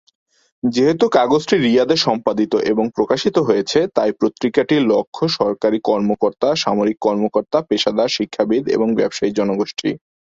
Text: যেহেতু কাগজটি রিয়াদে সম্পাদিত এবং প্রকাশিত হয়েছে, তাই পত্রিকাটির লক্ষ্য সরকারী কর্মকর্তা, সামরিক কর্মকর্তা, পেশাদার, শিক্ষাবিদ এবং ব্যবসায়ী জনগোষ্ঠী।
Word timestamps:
যেহেতু 0.63 1.05
কাগজটি 1.09 1.55
রিয়াদে 1.57 1.95
সম্পাদিত 1.97 2.53
এবং 2.71 2.85
প্রকাশিত 2.95 3.35
হয়েছে, 3.39 3.79
তাই 3.95 4.11
পত্রিকাটির 4.21 4.81
লক্ষ্য 4.85 5.23
সরকারী 5.37 5.79
কর্মকর্তা, 5.83 6.49
সামরিক 6.55 6.97
কর্মকর্তা, 7.01 7.57
পেশাদার, 7.69 8.09
শিক্ষাবিদ 8.09 8.63
এবং 8.67 8.87
ব্যবসায়ী 8.95 9.31
জনগোষ্ঠী। 9.31 9.89